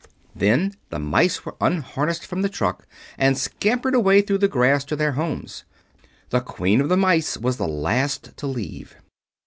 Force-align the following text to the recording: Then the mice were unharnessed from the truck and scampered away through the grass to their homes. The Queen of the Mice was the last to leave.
Then 0.33 0.73
the 0.89 0.97
mice 0.97 1.45
were 1.45 1.55
unharnessed 1.61 2.25
from 2.25 2.41
the 2.41 2.49
truck 2.49 2.87
and 3.19 3.37
scampered 3.37 3.93
away 3.93 4.23
through 4.23 4.39
the 4.39 4.47
grass 4.47 4.83
to 4.85 4.95
their 4.95 5.11
homes. 5.11 5.63
The 6.31 6.39
Queen 6.41 6.81
of 6.81 6.89
the 6.89 6.97
Mice 6.97 7.37
was 7.37 7.57
the 7.57 7.67
last 7.67 8.35
to 8.37 8.47
leave. 8.47 8.95